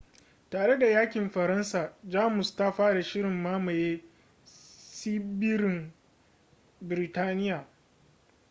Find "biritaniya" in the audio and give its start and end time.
6.81-7.67